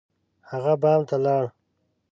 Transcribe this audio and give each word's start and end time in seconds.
هغه 0.49 0.73
بام 0.81 1.01
ته 1.09 1.15
لاړ. 1.25 1.43